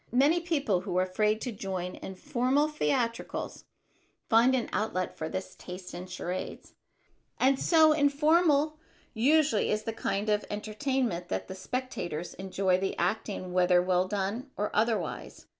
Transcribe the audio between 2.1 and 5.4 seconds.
formal theatricals find an outlet for